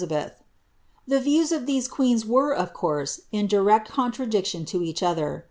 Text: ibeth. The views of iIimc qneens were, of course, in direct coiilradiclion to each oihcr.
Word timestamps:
ibeth. 0.03 0.31
The 1.07 1.19
views 1.19 1.51
of 1.51 1.65
iIimc 1.67 1.87
qneens 1.89 2.25
were, 2.25 2.51
of 2.55 2.73
course, 2.73 3.21
in 3.31 3.45
direct 3.45 3.91
coiilradiclion 3.91 4.65
to 4.65 4.81
each 4.81 5.01
oihcr. 5.01 5.39